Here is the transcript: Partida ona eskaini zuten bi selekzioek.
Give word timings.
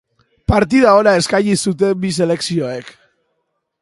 Partida 0.51 0.93
ona 1.01 1.13
eskaini 1.19 1.55
zuten 1.65 2.01
bi 2.07 2.13
selekzioek. 2.17 2.91